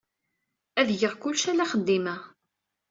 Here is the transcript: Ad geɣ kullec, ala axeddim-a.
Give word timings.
Ad 0.79 0.89
geɣ 0.99 1.13
kullec, 1.21 1.43
ala 1.51 1.63
axeddim-a. 1.65 2.15